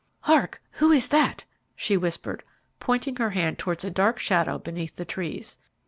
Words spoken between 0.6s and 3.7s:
Who is that?" she whispered, pointing her hand